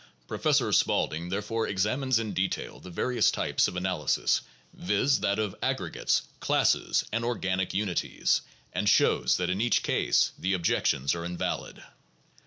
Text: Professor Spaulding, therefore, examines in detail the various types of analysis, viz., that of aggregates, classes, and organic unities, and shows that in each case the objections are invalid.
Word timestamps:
Professor 0.27 0.71
Spaulding, 0.73 1.29
therefore, 1.29 1.67
examines 1.67 2.17
in 2.17 2.33
detail 2.33 2.79
the 2.79 2.89
various 2.89 3.29
types 3.29 3.67
of 3.67 3.75
analysis, 3.75 4.41
viz., 4.73 5.19
that 5.19 5.37
of 5.37 5.53
aggregates, 5.61 6.23
classes, 6.39 7.05
and 7.13 7.23
organic 7.23 7.71
unities, 7.71 8.41
and 8.73 8.89
shows 8.89 9.37
that 9.37 9.51
in 9.51 9.61
each 9.61 9.83
case 9.83 10.31
the 10.39 10.53
objections 10.53 11.13
are 11.13 11.23
invalid. 11.23 11.83